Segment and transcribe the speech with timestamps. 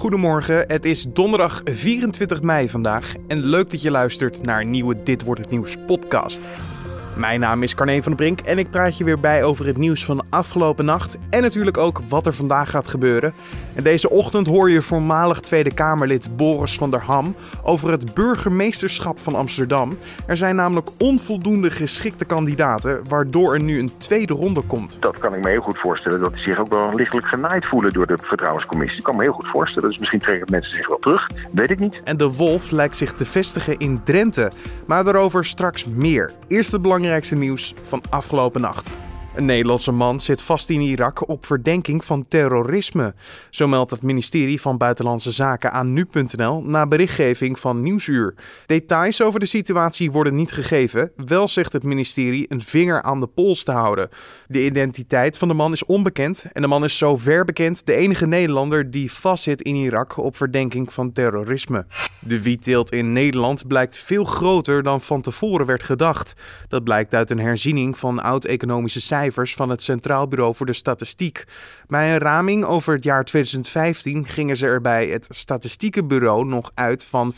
[0.00, 5.24] Goedemorgen, het is donderdag 24 mei vandaag en leuk dat je luistert naar nieuwe Dit
[5.24, 6.46] wordt het nieuws podcast.
[7.20, 9.76] Mijn naam is Carne van der Brink en ik praat je weer bij over het
[9.76, 13.32] nieuws van afgelopen nacht en natuurlijk ook wat er vandaag gaat gebeuren.
[13.74, 19.18] En deze ochtend hoor je voormalig Tweede Kamerlid Boris van der Ham over het burgemeesterschap
[19.18, 19.98] van Amsterdam.
[20.26, 24.96] Er zijn namelijk onvoldoende geschikte kandidaten, waardoor er nu een tweede ronde komt.
[25.00, 27.92] Dat kan ik me heel goed voorstellen, dat die zich ook wel lichtelijk genaaid voelen
[27.92, 28.98] door de vertrouwenscommissie.
[28.98, 31.78] Ik kan me heel goed voorstellen, dus misschien trekken mensen zich wel terug, weet ik
[31.78, 32.00] niet.
[32.04, 34.50] En de wolf lijkt zich te vestigen in Drenthe,
[34.86, 36.30] maar daarover straks meer.
[36.48, 38.90] Eerst het belangrijkste nieuws van afgelopen nacht.
[39.34, 43.14] Een Nederlandse man zit vast in Irak op verdenking van terrorisme.
[43.50, 48.34] Zo meldt het ministerie van Buitenlandse Zaken aan nu.nl na berichtgeving van Nieuwsuur.
[48.66, 51.12] Details over de situatie worden niet gegeven.
[51.16, 54.08] Wel zegt het ministerie een vinger aan de pols te houden.
[54.46, 58.26] De identiteit van de man is onbekend en de man is zover bekend de enige
[58.26, 61.86] Nederlander die vastzit in Irak op verdenking van terrorisme.
[62.20, 66.32] De wietteelt in Nederland blijkt veel groter dan van tevoren werd gedacht.
[66.68, 71.44] Dat blijkt uit een herziening van oud-economische cijfers van het Centraal Bureau voor de Statistiek.
[71.86, 77.04] Bij een raming over het jaar 2015 gingen ze er bij het Statistiekenbureau nog uit
[77.04, 77.36] van 40%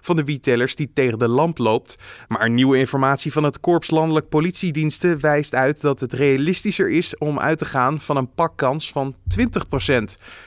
[0.00, 1.98] van de wietellers die tegen de lamp loopt.
[2.28, 7.38] Maar nieuwe informatie van het Korps Landelijk Politiediensten wijst uit dat het realistischer is om
[7.38, 9.38] uit te gaan van een pakkans van 20%.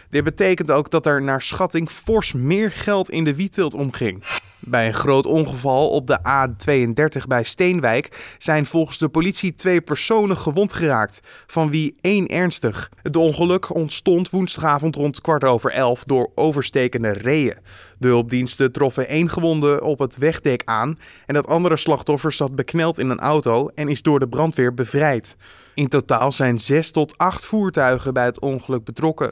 [0.09, 4.23] Dit betekent ook dat er naar schatting fors meer geld in de wietteelt omging.
[4.65, 10.37] Bij een groot ongeval op de A32 bij Steenwijk zijn volgens de politie twee personen
[10.37, 12.91] gewond geraakt, van wie één ernstig.
[13.01, 17.57] Het ongeluk ontstond woensdagavond rond kwart over elf door overstekende reeën.
[18.03, 22.99] De hulpdiensten troffen één gewonde op het wegdek aan en het andere slachtoffer zat bekneld
[22.99, 25.35] in een auto en is door de brandweer bevrijd.
[25.73, 29.31] In totaal zijn zes tot acht voertuigen bij het ongeluk betrokken.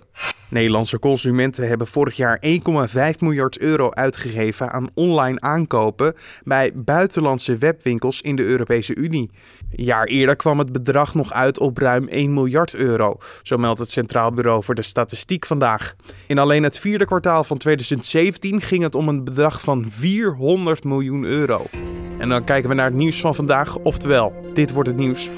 [0.50, 8.22] Nederlandse consumenten hebben vorig jaar 1,5 miljard euro uitgegeven aan online aankopen bij buitenlandse webwinkels
[8.22, 9.30] in de Europese Unie.
[9.76, 13.80] Een jaar eerder kwam het bedrag nog uit op ruim 1 miljard euro, zo meldt
[13.80, 15.96] het Centraal Bureau voor de Statistiek vandaag.
[16.28, 21.24] In alleen het vierde kwartaal van 2017 ging het om een bedrag van 400 miljoen
[21.24, 21.66] euro.
[22.18, 25.30] En dan kijken we naar het nieuws van vandaag, oftewel, dit wordt het nieuws.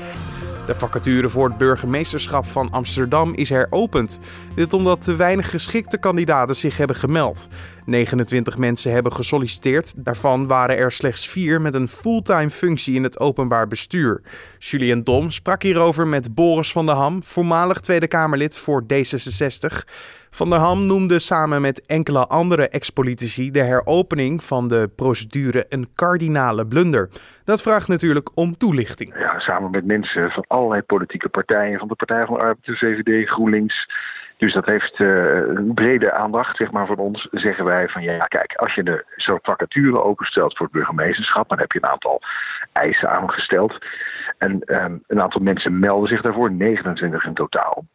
[0.65, 4.19] De vacature voor het burgemeesterschap van Amsterdam is heropend.
[4.55, 7.47] Dit omdat te weinig geschikte kandidaten zich hebben gemeld.
[7.85, 9.93] 29 mensen hebben gesolliciteerd.
[9.97, 14.21] Daarvan waren er slechts vier met een fulltime functie in het openbaar bestuur.
[14.59, 19.83] Julien Dom sprak hierover met Boris van der Ham, voormalig Tweede Kamerlid voor D66.
[20.35, 25.87] Van der Ham noemde samen met enkele andere ex-politici de heropening van de procedure een
[25.95, 27.09] kardinale blunder.
[27.43, 29.17] Dat vraagt natuurlijk om toelichting.
[29.17, 32.77] Ja, samen met mensen van allerlei politieke partijen, van de Partij van de Arbeid, de
[32.77, 33.87] VVD, GroenLinks.
[34.37, 35.07] Dus dat heeft uh,
[35.47, 37.27] een brede aandacht, zeg maar, van ons.
[37.31, 41.59] Zeggen wij van ja, kijk, als je de zo'n vacature openstelt voor het burgemeesterschap, dan
[41.59, 42.21] heb je een aantal
[42.71, 43.77] eisen aangesteld.
[44.37, 47.85] En um, een aantal mensen melden zich daarvoor, 29 in totaal.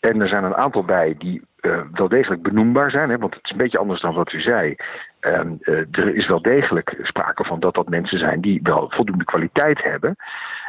[0.00, 3.44] En er zijn een aantal bij die uh, wel degelijk benoembaar zijn, hè, want het
[3.44, 4.76] is een beetje anders dan wat u zei.
[5.20, 9.24] Um, uh, er is wel degelijk sprake van dat dat mensen zijn die wel voldoende
[9.24, 10.16] kwaliteit hebben.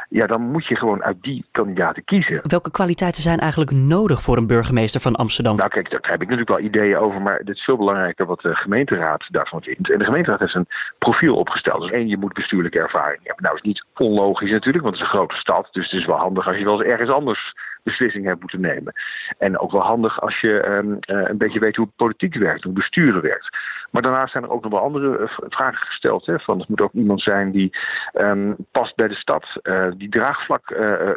[0.08, 2.40] Ja, dan moet je gewoon uit die kandidaten kiezen.
[2.42, 5.56] Welke kwaliteiten zijn eigenlijk nodig voor een burgemeester van Amsterdam?
[5.56, 8.40] Nou kijk, daar heb ik natuurlijk wel ideeën over, maar het is veel belangrijker wat
[8.40, 9.92] de gemeenteraad daarvan vindt.
[9.92, 11.80] En de gemeenteraad heeft een profiel opgesteld.
[11.80, 13.44] Dus één, je moet bestuurlijke ervaring hebben.
[13.44, 15.68] Nou is niet onlogisch natuurlijk, want het is een grote stad.
[15.72, 18.92] Dus het is wel handig als je wel eens ergens anders beslissingen hebt moeten nemen.
[19.38, 22.72] En ook wel handig als je um, uh, een beetje weet hoe politiek werkt, hoe
[22.72, 23.56] besturen werkt.
[23.92, 26.26] Maar daarnaast zijn er ook nog wel andere uh, vragen gesteld.
[26.26, 27.76] Hè, van het moet ook iemand zijn die
[28.14, 30.60] um, past bij de stad, uh, die draagvlak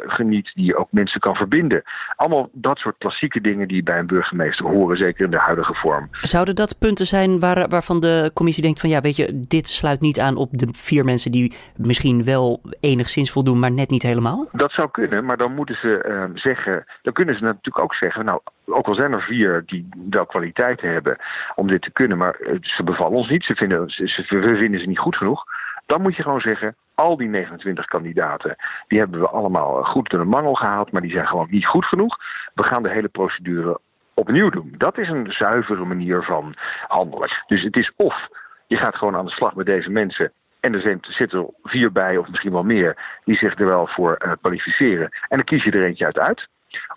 [0.06, 1.82] geniet, die ook mensen kan verbinden.
[2.16, 6.08] Allemaal dat soort klassieke dingen die bij een burgemeester horen, zeker in de huidige vorm.
[6.20, 10.00] Zouden dat punten zijn waar, waarvan de commissie denkt van ja, weet je, dit sluit
[10.00, 14.48] niet aan op de vier mensen die misschien wel enigszins voldoen, maar net niet helemaal?
[14.52, 18.24] Dat zou kunnen, maar dan moeten ze ehm, zeggen, dan kunnen ze natuurlijk ook zeggen,
[18.24, 21.16] nou, ook al zijn er vier die wel kwaliteiten hebben
[21.54, 24.86] om dit te kunnen, maar ze bevallen ons niet, ze vinden, ze, we vinden ze
[24.86, 25.44] niet goed genoeg.
[25.86, 28.56] Dan moet je gewoon zeggen, al die 29 kandidaten,
[28.88, 31.84] die hebben we allemaal goed door de mangel gehaald, maar die zijn gewoon niet goed
[31.84, 32.16] genoeg.
[32.54, 33.80] We gaan de hele procedure
[34.14, 34.74] opnieuw doen.
[34.78, 36.54] Dat is een zuivere manier van
[36.88, 37.30] handelen.
[37.46, 38.28] Dus het is of
[38.66, 42.16] je gaat gewoon aan de slag met deze mensen en er zitten er vier bij,
[42.16, 45.08] of misschien wel meer, die zich er wel voor uh, kwalificeren.
[45.28, 46.48] En dan kies je er eentje uit uit.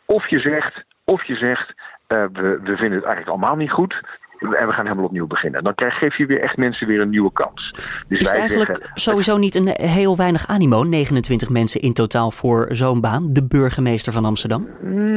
[0.05, 1.73] Of je zegt, of je zegt
[2.07, 3.93] uh, we, we vinden het eigenlijk allemaal niet goed.
[4.39, 5.63] en we gaan helemaal opnieuw beginnen.
[5.63, 7.71] Dan krijg, geef je weer echt mensen weer een nieuwe kans.
[8.07, 10.83] Dus is wij eigenlijk zeggen, sowieso niet een heel weinig animo?
[10.83, 14.67] 29 mensen in totaal voor zo'n baan, de burgemeester van Amsterdam?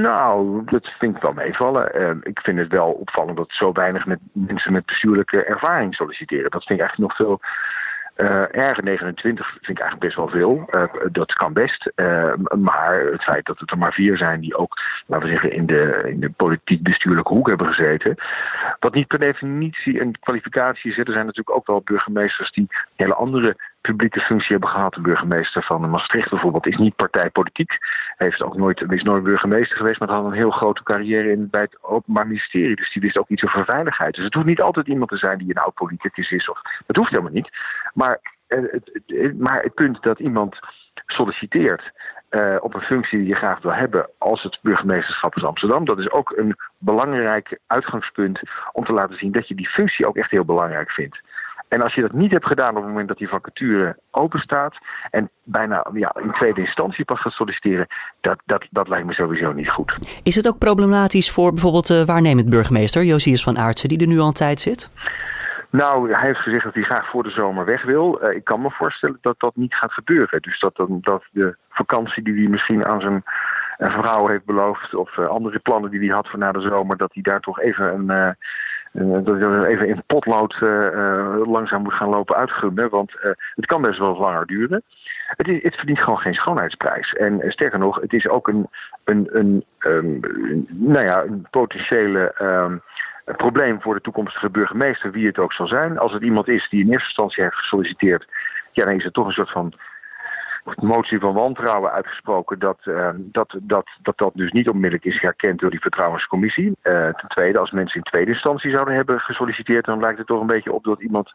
[0.00, 2.00] Nou, dat vind ik wel meevallen.
[2.00, 6.50] Uh, ik vind het wel opvallend dat zo weinig met mensen met bestuurlijke ervaring solliciteren.
[6.50, 7.40] Dat vind ik eigenlijk nog veel
[8.16, 10.68] uh, erger 29 vind ik eigenlijk best wel veel.
[10.70, 11.92] Uh, dat kan best.
[11.96, 15.52] Uh, maar het feit dat het er maar vier zijn die ook, laten we zeggen,
[15.52, 18.16] in de, in de politiek-bestuurlijke hoek hebben gezeten.
[18.80, 20.98] Wat niet per definitie een kwalificatie is.
[20.98, 24.94] Er zijn natuurlijk ook wel burgemeesters die hele andere publieke functie hebben gehad.
[24.94, 27.78] De burgemeester van Maastricht bijvoorbeeld is niet partijpolitiek.
[28.16, 31.60] Heeft ook nooit, is nooit burgemeester geweest, maar had een heel grote carrière in, bij
[31.60, 32.76] het Openbaar Ministerie.
[32.76, 34.14] Dus die wist ook iets over veiligheid.
[34.14, 36.48] Dus het hoeft niet altijd iemand te zijn die een oud politicus is.
[36.48, 37.50] Of, dat hoeft helemaal niet.
[37.92, 40.58] Maar eh, maar het punt dat iemand
[41.06, 41.92] solliciteert
[42.30, 45.84] uh, op een functie die je graag wil hebben als het burgemeesterschap van Amsterdam.
[45.84, 48.40] Dat is ook een belangrijk uitgangspunt
[48.72, 51.20] om te laten zien dat je die functie ook echt heel belangrijk vindt.
[51.68, 54.76] En als je dat niet hebt gedaan op het moment dat die vacature open staat
[55.10, 57.86] en bijna ja, in tweede instantie pas gaat solliciteren,
[58.20, 59.94] dat, dat, dat lijkt me sowieso niet goed.
[60.22, 64.18] Is het ook problematisch voor bijvoorbeeld de waarnemend burgemeester Josias van Aartsen, die er nu
[64.18, 64.90] al een tijd zit?
[65.72, 68.18] Nou, hij heeft gezegd dat hij graag voor de zomer weg wil.
[68.22, 70.42] Uh, ik kan me voorstellen dat dat niet gaat gebeuren.
[70.42, 70.76] Dus dat,
[71.32, 73.22] de vakantie die hij misschien aan zijn
[73.78, 74.94] vrouw heeft beloofd...
[74.94, 76.96] of uh, andere plannen die hij had voor na de zomer...
[76.96, 78.10] dat hij daar toch even een...
[78.10, 78.30] Uh,
[79.24, 80.56] dat hij even in potlood
[81.46, 82.90] langzaam moet gaan lopen uitgummen.
[82.90, 83.12] Want
[83.54, 84.82] het kan best wel langer duren.
[85.26, 87.12] Het, is, het, verdient gewoon geen schoonheidsprijs.
[87.12, 88.68] En sterker nog, het is ook een,
[89.04, 90.20] een, een, um,
[90.68, 92.82] nou ja, een potentiële um,
[93.24, 95.98] een probleem voor de toekomstige burgemeester, wie het ook zal zijn.
[95.98, 98.26] Als het iemand is die in eerste instantie heeft gesolliciteerd,
[98.72, 99.74] ja, dan is het toch een soort van
[100.64, 105.60] motie van wantrouwen uitgesproken dat, uh, dat, dat, dat dat dus niet onmiddellijk is herkend
[105.60, 106.66] door die vertrouwenscommissie.
[106.66, 110.40] Uh, ten tweede, als mensen in tweede instantie zouden hebben gesolliciteerd, dan lijkt het toch
[110.40, 111.32] een beetje op dat iemand,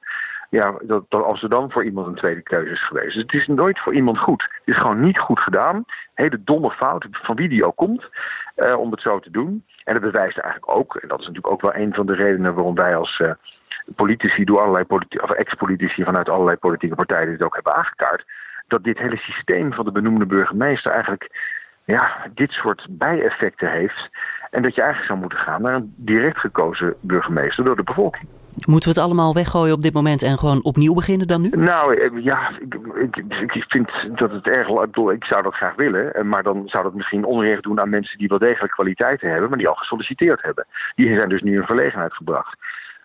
[0.49, 3.13] ja, dat, dat Amsterdam voor iemand een tweede keuze is geweest.
[3.13, 4.41] Dus het is nooit voor iemand goed.
[4.41, 5.85] Het is gewoon niet goed gedaan.
[6.13, 8.09] Hele domme fout, van wie die ook komt,
[8.55, 9.63] uh, om het zo te doen.
[9.83, 12.53] En dat bewijst eigenlijk ook, en dat is natuurlijk ook wel een van de redenen
[12.53, 13.21] waarom wij als
[13.95, 14.85] politici, door allerlei
[15.21, 18.25] of ex-politici vanuit allerlei politieke partijen dit ook hebben aangekaart
[18.67, 21.29] dat dit hele systeem van de benoemde burgemeester eigenlijk
[21.85, 24.09] ja, dit soort bijeffecten heeft.
[24.49, 28.27] En dat je eigenlijk zou moeten gaan naar een direct gekozen burgemeester door de bevolking.
[28.65, 31.49] Moeten we het allemaal weggooien op dit moment en gewoon opnieuw beginnen dan nu?
[31.49, 32.75] Nou ja, ik,
[33.15, 34.67] ik, ik vind dat het erg.
[34.67, 36.13] Ik, bedoel, ik zou dat graag willen.
[36.13, 39.49] Eh, maar dan zou dat misschien onrecht doen aan mensen die wel degelijk kwaliteiten hebben,
[39.49, 40.65] maar die al gesolliciteerd hebben.
[40.95, 42.57] Die zijn dus nu in verlegenheid gebracht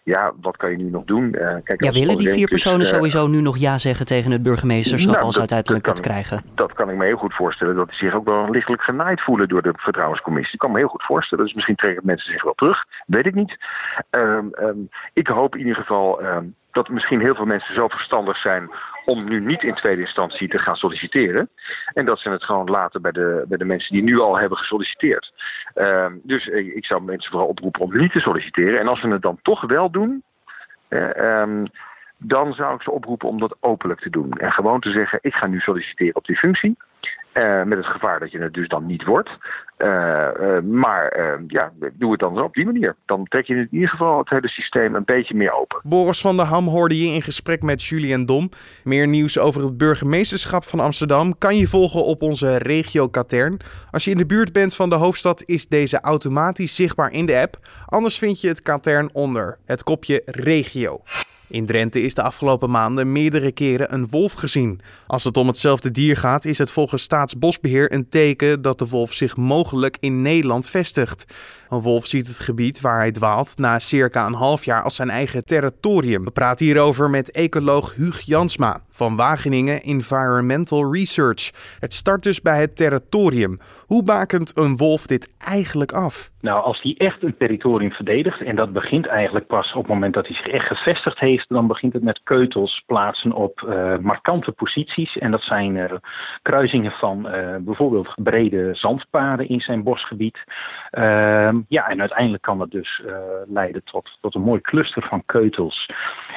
[0.03, 1.25] ja, wat kan je nu nog doen?
[1.25, 4.43] Uh, kijk, ja, willen die vier personen uh, sowieso nu nog ja zeggen tegen het
[4.43, 6.43] burgemeesterschap nou, als dat, uiteindelijk het krijgen?
[6.55, 7.75] Dat kan ik me heel goed voorstellen.
[7.75, 10.55] Dat die zich ook wel lichtelijk genaaid voelen door de vertrouwenscommissie.
[10.55, 11.45] Ik kan me heel goed voorstellen.
[11.45, 12.85] Dus misschien trekken mensen zich wel terug.
[13.07, 13.57] Weet ik niet.
[14.11, 18.37] Um, um, ik hoop in ieder geval um, dat misschien heel veel mensen zo verstandig
[18.37, 18.71] zijn
[19.05, 21.49] om nu niet in tweede instantie te gaan solliciteren.
[21.93, 24.59] En dat ze het gewoon laten bij de, bij de mensen die nu al hebben
[24.59, 25.33] gesolliciteerd.
[25.75, 28.81] Uh, dus ik zou mensen vooral oproepen om niet te solliciteren.
[28.81, 30.23] En als ze het dan toch wel doen,
[30.89, 31.63] uh,
[32.17, 34.33] dan zou ik ze oproepen om dat openlijk te doen.
[34.33, 36.77] En gewoon te zeggen, ik ga nu solliciteren op die functie.
[37.34, 39.31] Uh, met het gevaar dat je het dus dan niet wordt.
[39.79, 42.96] Uh, uh, maar ja, doe het dan op die manier.
[43.06, 45.81] Dan trek je in ieder geval het hele systeem een beetje meer open.
[45.82, 48.49] Boris van der Ham hoorde je in gesprek met Julien Dom.
[48.84, 53.61] Meer nieuws over het burgemeesterschap van Amsterdam kan je volgen op onze regio Katern.
[53.90, 57.37] Als je in de buurt bent van de hoofdstad is deze automatisch zichtbaar in de
[57.37, 57.56] app.
[57.87, 61.03] Anders vind je het Katern onder het kopje regio.
[61.53, 64.81] In Drenthe is de afgelopen maanden meerdere keren een wolf gezien.
[65.06, 69.13] Als het om hetzelfde dier gaat, is het volgens Staatsbosbeheer een teken dat de wolf
[69.13, 71.25] zich mogelijk in Nederland vestigt.
[71.69, 75.11] Een wolf ziet het gebied waar hij dwaalt na circa een half jaar als zijn
[75.11, 76.25] eigen territorium.
[76.25, 81.51] We praten hierover met ecoloog Huug Jansma van Wageningen Environmental Research.
[81.79, 83.59] Het start dus bij het territorium.
[83.93, 86.31] Hoe bakent een wolf dit eigenlijk af?
[86.41, 90.15] Nou, als hij echt een territorium verdedigt, en dat begint eigenlijk pas op het moment
[90.15, 94.53] dat hij zich echt gevestigd heeft, dan begint het met keutels plaatsen op uh, markante
[94.53, 95.19] posities.
[95.19, 95.93] En dat zijn uh,
[96.43, 100.39] kruisingen van uh, bijvoorbeeld brede zandpaden in zijn bosgebied.
[100.91, 103.03] Ehm, ja, en uiteindelijk kan dat dus
[103.46, 105.91] leiden tot, tot een mooi cluster van keutels.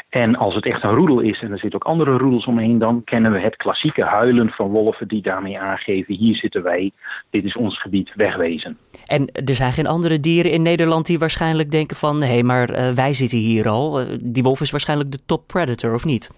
[0.10, 3.04] En als het echt een roedel is en er zitten ook andere roedels omheen, dan
[3.04, 6.92] kennen we het klassieke huilen van wolven die daarmee aangeven: hier zitten wij,
[7.30, 8.78] dit is ons gebied, wegwezen.
[9.06, 12.22] En er zijn geen andere dieren in Nederland die waarschijnlijk denken van...
[12.22, 14.02] hé, hey, maar uh, wij zitten hier al.
[14.02, 16.32] Uh, die wolf is waarschijnlijk de top predator, of niet?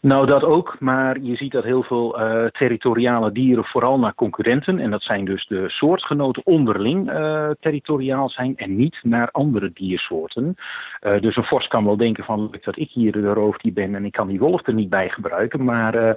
[0.00, 4.78] Nou, dat ook, maar je ziet dat heel veel uh, territoriale dieren vooral naar concurrenten,
[4.78, 10.54] en dat zijn dus de soortgenoten onderling uh, territoriaal zijn en niet naar andere diersoorten.
[11.02, 14.04] Uh, dus een vos kan wel denken van dat ik hier de roofdier ben en
[14.04, 16.16] ik kan die wolf er niet bij gebruiken, maar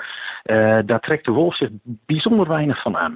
[0.85, 1.69] daar trekt de wolf zich
[2.05, 3.15] bijzonder weinig van aan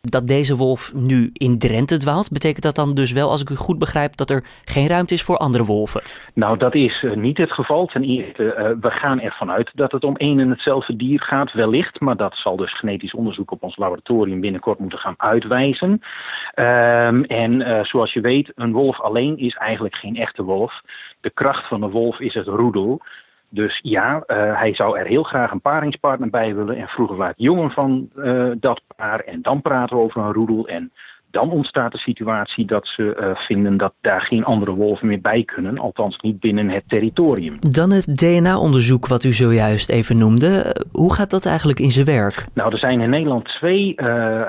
[0.00, 3.54] dat deze wolf nu in Drenthe dwaalt, betekent dat dan dus wel, als ik u
[3.54, 6.02] goed begrijp, dat er geen ruimte is voor andere wolven?
[6.34, 7.86] Nou, dat is uh, niet het geval.
[7.86, 11.52] Ten eerste, uh, we gaan ervan uit dat het om één en hetzelfde dier gaat,
[11.52, 12.00] wellicht.
[12.00, 15.90] Maar dat zal dus genetisch onderzoek op ons laboratorium binnenkort moeten gaan uitwijzen.
[15.90, 20.80] Um, en uh, zoals je weet, een wolf alleen is eigenlijk geen echte wolf.
[21.20, 23.00] De kracht van een wolf is het roedel.
[23.52, 26.76] Dus ja, uh, hij zou er heel graag een paringspartner bij willen.
[26.76, 29.20] En vroeger laat jongen van uh, dat paar.
[29.20, 30.68] En dan praten we over een roedel.
[30.68, 30.92] En
[31.30, 35.44] dan ontstaat de situatie dat ze uh, vinden dat daar geen andere wolven meer bij
[35.44, 35.78] kunnen.
[35.78, 37.56] Althans niet binnen het territorium.
[37.60, 40.76] Dan het DNA-onderzoek wat u zojuist even noemde.
[40.92, 42.46] Hoe gaat dat eigenlijk in zijn werk?
[42.54, 44.42] Nou, er zijn in Nederland twee uh,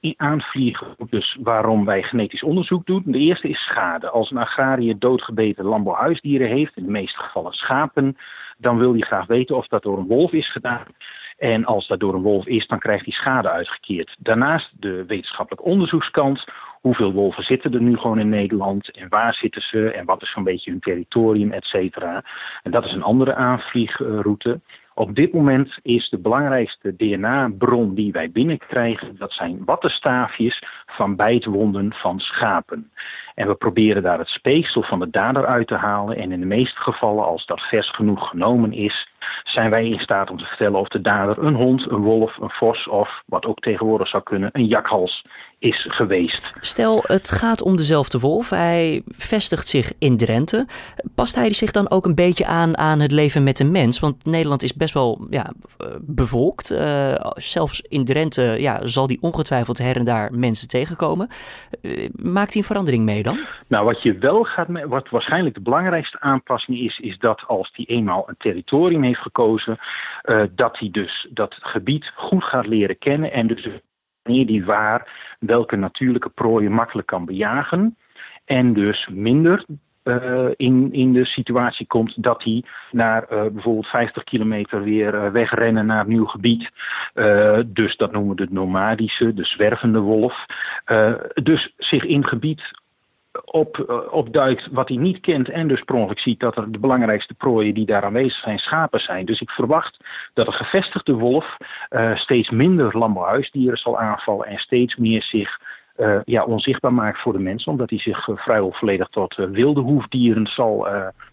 [0.00, 3.02] uh, aanvliegroutes waarom wij genetisch onderzoek doen.
[3.04, 4.10] De eerste is schade.
[4.10, 8.16] Als een agrariër doodgebeten landbouwhuisdieren heeft, in de meeste gevallen schapen,
[8.58, 10.84] dan wil hij graag weten of dat door een wolf is gedaan.
[11.38, 14.16] En als dat door een wolf is, dan krijgt hij schade uitgekeerd.
[14.18, 16.44] Daarnaast de wetenschappelijke onderzoekskant.
[16.80, 18.90] Hoeveel wolven zitten er nu gewoon in Nederland?
[18.90, 19.90] En waar zitten ze?
[19.90, 22.24] En wat is zo'n beetje hun territorium, et cetera?
[22.62, 24.60] En dat is een andere aanvliegroute.
[24.94, 30.62] Op dit moment is de belangrijkste DNA-bron die wij binnenkrijgen, dat zijn wattenstaafjes
[30.98, 32.90] van bijtwonden van schapen.
[33.34, 36.16] En we proberen daar het speeksel van de dader uit te halen.
[36.16, 39.08] En in de meeste gevallen, als dat vers genoeg genomen is,
[39.44, 42.50] zijn wij in staat om te vertellen of de dader een hond, een wolf, een
[42.50, 45.24] vos of wat ook tegenwoordig zou kunnen, een jakhals
[45.58, 46.52] is geweest.
[46.60, 48.50] Stel, het gaat om dezelfde wolf.
[48.50, 50.66] Hij vestigt zich in Drenthe.
[51.14, 54.00] Past hij zich dan ook een beetje aan aan het leven met een mens?
[54.00, 55.52] Want Nederland is best wel ja,
[56.00, 56.70] bevolkt.
[56.70, 61.28] Uh, zelfs in Drenthe ja, zal die ongetwijfeld her en daar mensen tegenkomen.
[61.82, 63.38] Uh, maakt hij een verandering mee dan?
[63.66, 67.84] Nou, wat je wel gaat, wat waarschijnlijk de belangrijkste aanpassing is, is dat als hij
[67.84, 69.78] eenmaal een territorium heeft gekozen,
[70.24, 73.68] uh, dat hij dus dat gebied goed gaat leren kennen en dus
[74.22, 77.96] wanneer die waar welke natuurlijke prooien makkelijk kan bejagen.
[78.44, 79.64] En dus minder
[80.56, 85.86] in, in de situatie komt dat hij naar uh, bijvoorbeeld 50 kilometer weer uh, wegrennen
[85.86, 86.70] naar een nieuw gebied.
[87.66, 90.46] dus dat noemen we de nomadische, de zwervende wolf.
[91.42, 92.62] dus zich in gebied
[93.44, 97.74] op, opduikt wat hij niet kent en dus per ziet dat er de belangrijkste prooien
[97.74, 99.26] die daar aanwezig zijn schapen zijn.
[99.26, 101.56] Dus ik verwacht dat een gevestigde wolf
[102.14, 105.58] steeds minder landbouwhuisdieren zal aanvallen en steeds meer zich
[105.98, 109.80] uh, ja, onzichtbaar maakt voor de mensen, omdat hij zich uh, vrijwel volledig tot wilde
[109.80, 110.86] hoefdieren zal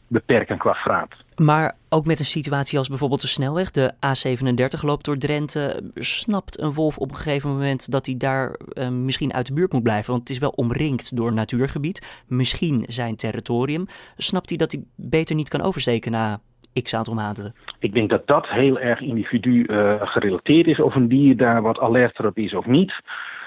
[0.10, 1.16] beperken qua vraat.
[1.36, 5.92] Maar ook met een situatie als bijvoorbeeld de snelweg, de A37 loopt door Drenthe.
[5.94, 9.74] Snapt een wolf op een gegeven moment dat hij daar uh, misschien uit de buurt
[9.74, 10.10] moet blijven?
[10.10, 13.86] Want het is wel omringd door natuurgebied, misschien zijn territorium.
[14.18, 16.40] Snapt hij dat hij beter niet kan oversteken na
[16.84, 17.56] x aantal maanden?
[17.80, 20.80] Ik denk dat dat heel erg individu uh, gerelateerd is.
[20.80, 22.94] Of een dier daar wat alerter op is of niet.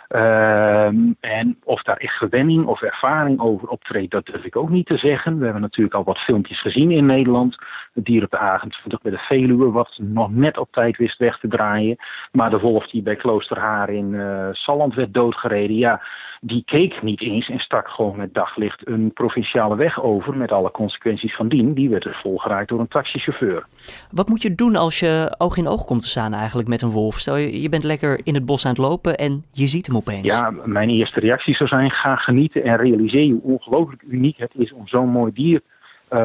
[0.08, 4.86] Um, en of daar echt gewenning of ervaring over optreedt, dat durf ik ook niet
[4.86, 5.38] te zeggen.
[5.38, 7.56] We hebben natuurlijk al wat filmpjes gezien in Nederland.
[7.94, 11.38] Het dier op de 28 bij de Veluwe, wat nog net op tijd wist weg
[11.38, 11.96] te draaien.
[12.32, 16.02] Maar de wolf die bij Kloosterhaar in uh, Salland werd doodgereden, ja,
[16.40, 20.70] die keek niet eens en stak gewoon met daglicht een provinciale weg over met alle
[20.70, 21.74] consequenties van dien.
[21.74, 23.66] Die werd er volgeraakt door een taxichauffeur.
[24.10, 26.90] Wat moet je doen als je oog in oog komt te staan eigenlijk met een
[26.90, 27.18] wolf?
[27.18, 29.96] Stel je, je bent lekker in het bos aan het lopen en je ziet hem
[29.96, 30.26] opeens.
[30.26, 34.72] Ja, mijn eerste reactie zou zijn: ga genieten en realiseer hoe ongelooflijk uniek het is
[34.72, 35.60] om zo'n mooi dier
[36.10, 36.18] uh,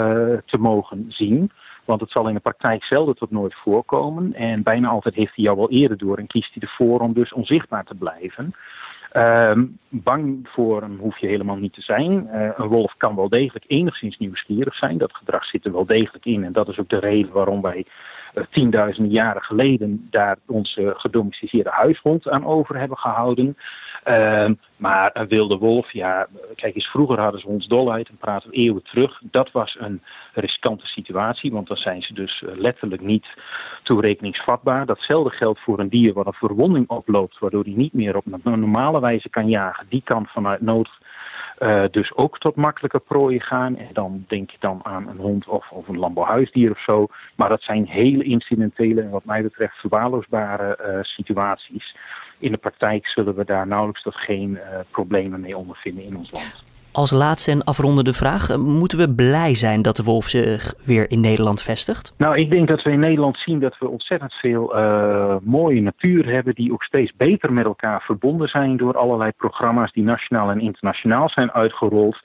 [0.45, 1.51] te mogen zien.
[1.85, 4.33] Want het zal in de praktijk zelden tot nooit voorkomen.
[4.33, 7.33] En bijna altijd heeft hij jou wel eerder door en kiest hij ervoor om dus
[7.33, 8.55] onzichtbaar te blijven.
[9.17, 12.27] Um, bang voor hem hoef je helemaal niet te zijn.
[12.33, 14.97] Uh, een wolf kan wel degelijk enigszins nieuwsgierig zijn.
[14.97, 16.43] Dat gedrag zit er wel degelijk in.
[16.43, 17.85] En dat is ook de reden waarom wij
[18.49, 23.57] tienduizenden jaren geleden daar onze gedomesticeerde huishond aan over hebben gehouden.
[24.07, 28.49] Uh, maar een wilde wolf, ja, kijk eens, vroeger hadden ze ons dolheid en praten
[28.49, 29.21] we eeuwen terug.
[29.31, 30.01] Dat was een
[30.33, 33.27] riskante situatie, want dan zijn ze dus eh, letterlijk niet
[33.83, 34.85] toerekeningsvatbaar.
[34.85, 38.99] Datzelfde geldt voor een dier wat een verwonding oploopt, waardoor hij niet meer op normale
[38.99, 39.85] wijze kan jagen.
[39.89, 40.89] Die kan vanuit nood
[41.63, 43.77] uh, dus ook tot makkelijke prooien gaan.
[43.77, 47.07] En dan denk je dan aan een hond of, of een landbouwhuisdier of zo.
[47.35, 51.95] Maar dat zijn hele incidentele en wat mij betreft verwaarloosbare uh, situaties.
[52.39, 56.31] In de praktijk zullen we daar nauwelijks tot geen uh, problemen mee ondervinden in ons
[56.31, 56.72] land.
[56.93, 61.19] Als laatste en afrondende vraag, moeten we blij zijn dat de wolf zich weer in
[61.19, 62.13] Nederland vestigt?
[62.17, 66.25] Nou, ik denk dat we in Nederland zien dat we ontzettend veel uh, mooie natuur
[66.33, 70.59] hebben die ook steeds beter met elkaar verbonden zijn door allerlei programma's die nationaal en
[70.59, 72.17] internationaal zijn uitgerold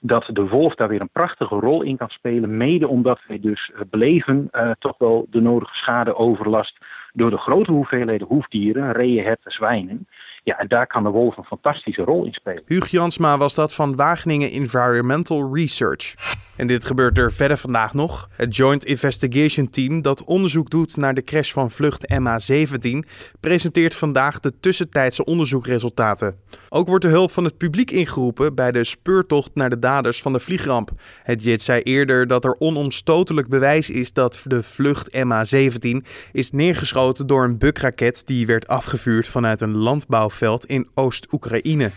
[0.00, 2.56] dat de wolf daar weer een prachtige rol in kan spelen.
[2.56, 6.78] Mede omdat wij dus eh, beleven toch wel de nodige schadeoverlast
[7.12, 10.06] door de grote hoeveelheden hoefdieren, reeën, herten, zwijnen.
[10.44, 12.62] Ja, en daar kan de wolf een fantastische rol in spelen.
[12.66, 16.14] Huug Jansma was dat van Wageningen Environmental Research.
[16.56, 18.28] En dit gebeurt er verder vandaag nog.
[18.32, 22.98] Het Joint Investigation Team, dat onderzoek doet naar de crash van vlucht MH17,
[23.40, 26.36] presenteert vandaag de tussentijdse onderzoekresultaten.
[26.68, 30.32] Ook wordt de hulp van het publiek ingeroepen bij de speurtocht naar de daders van
[30.32, 30.90] de vliegramp.
[31.22, 37.26] Het JIT zei eerder dat er onomstotelijk bewijs is dat de vlucht MH17 is neergeschoten
[37.26, 41.90] door een bukraket die werd afgevuurd vanuit een landbouwveld in Oost-Oekraïne.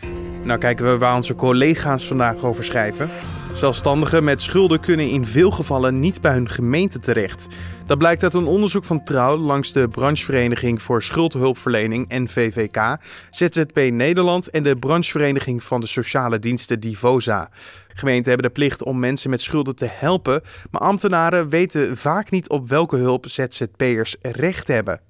[0.43, 3.09] Nou kijken we waar onze collega's vandaag over schrijven.
[3.57, 7.47] Zelfstandigen met schulden kunnen in veel gevallen niet bij hun gemeente terecht.
[7.85, 12.97] Dat blijkt uit een onderzoek van Trouw langs de branchevereniging voor schuldhulpverlening NVVK,
[13.29, 17.49] ZZP Nederland en de branchevereniging van de sociale diensten Divosa.
[17.87, 22.49] Gemeenten hebben de plicht om mensen met schulden te helpen, maar ambtenaren weten vaak niet
[22.49, 25.01] op welke hulp ZZP'ers recht hebben.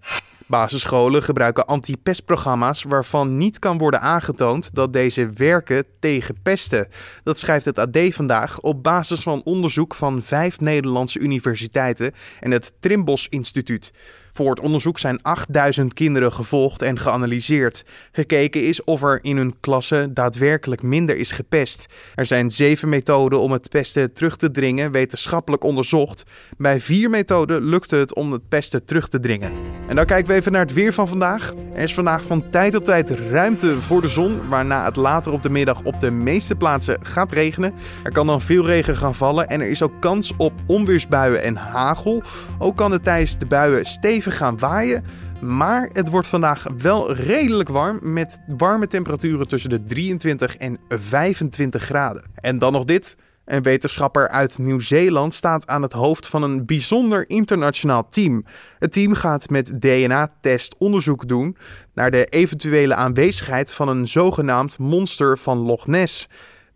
[0.48, 6.88] Basisscholen gebruiken anti-pestprogramma's waarvan niet kan worden aangetoond dat deze werken tegen pesten.
[7.24, 12.74] Dat schrijft het AD vandaag op basis van onderzoek van vijf Nederlandse universiteiten en het
[12.80, 13.92] Trimbos Instituut.
[14.38, 17.86] Voor het onderzoek zijn 8000 kinderen gevolgd en geanalyseerd.
[18.12, 21.86] Gekeken is of er in hun klasse daadwerkelijk minder is gepest.
[22.15, 26.24] Er zijn zeven methoden om het pesten terug te dringen, wetenschappelijk onderzocht.
[26.58, 29.51] Bij vier methoden lukte het om het pesten terug te dringen.
[29.88, 31.53] En dan kijken we even naar het weer van vandaag.
[31.74, 35.44] Er is vandaag van tijd tot tijd ruimte voor de zon, waarna het later op
[35.44, 37.74] de middag op de meeste plaatsen gaat regenen.
[38.03, 41.56] Er kan dan veel regen gaan vallen en er is ook kans op onweersbuien en
[41.56, 42.24] hagel.
[42.60, 45.03] Ook kan het tijdens de buien stevig gaan waaien.
[45.41, 51.84] Maar het wordt vandaag wel redelijk warm met warme temperaturen tussen de 23 en 25
[51.84, 52.24] graden.
[52.36, 53.17] En dan nog dit.
[53.48, 58.46] Een wetenschapper uit Nieuw-Zeeland staat aan het hoofd van een bijzonder internationaal team.
[58.79, 61.57] Het team gaat met DNA-test onderzoek doen
[61.93, 66.27] naar de eventuele aanwezigheid van een zogenaamd monster van Loch Ness.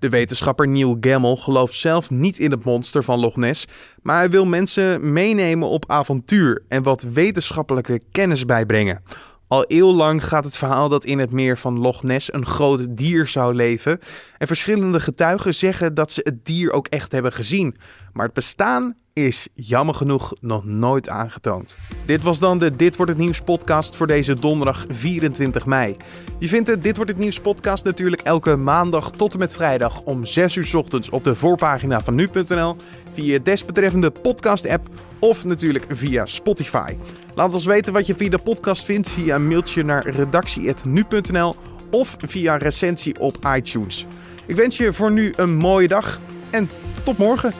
[0.01, 3.67] De wetenschapper Neil Gemmel gelooft zelf niet in het monster van Loch Ness,
[4.01, 9.03] maar hij wil mensen meenemen op avontuur en wat wetenschappelijke kennis bijbrengen.
[9.47, 13.27] Al eeuwlang gaat het verhaal dat in het meer van Loch Ness een groot dier
[13.27, 13.99] zou leven.
[14.37, 17.75] En verschillende getuigen zeggen dat ze het dier ook echt hebben gezien.
[18.13, 21.75] Maar het bestaan is jammer genoeg nog nooit aangetoond.
[22.05, 25.95] Dit was dan de Dit wordt het nieuws podcast voor deze donderdag 24 mei.
[26.39, 30.01] Je vindt de Dit wordt het nieuws podcast natuurlijk elke maandag tot en met vrijdag
[30.01, 32.75] om 6 uur ochtends op de voorpagina van nu.nl,
[33.13, 34.87] via je desbetreffende podcast app
[35.19, 36.95] of natuurlijk via Spotify.
[37.35, 41.55] Laat ons weten wat je via de podcast vindt via een mailtje naar redactie.nu.nl
[41.91, 44.05] of via recensie op iTunes.
[44.45, 46.21] Ik wens je voor nu een mooie dag
[46.51, 46.69] en
[47.03, 47.53] tot morgen.